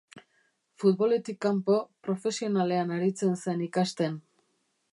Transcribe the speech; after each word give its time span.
Futboletik 0.83 1.37
kanpo, 1.45 1.75
profesionalean 2.07 2.95
aritzen 2.97 3.39
zen 3.43 3.65
ikasten. 3.67 4.17